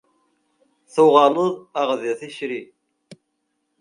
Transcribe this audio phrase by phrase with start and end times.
[0.93, 2.61] Tuɣaleḍ-aɣ d tisri.